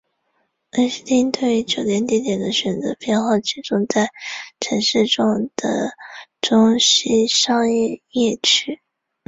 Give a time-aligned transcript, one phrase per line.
[0.79, 4.09] 威士汀对于酒店地点的选择偏好集中在
[4.59, 5.91] 城市中的
[6.41, 7.71] 中心商
[8.09, 8.81] 业区。